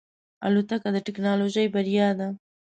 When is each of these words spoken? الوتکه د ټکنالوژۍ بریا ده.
الوتکه 0.45 0.89
د 0.93 0.97
ټکنالوژۍ 1.07 1.65
بریا 1.73 2.09
ده. 2.19 2.27